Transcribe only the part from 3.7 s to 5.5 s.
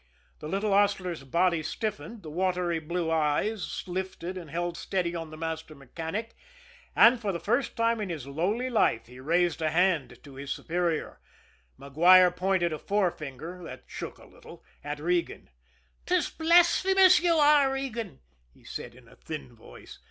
lifted and held steadily on the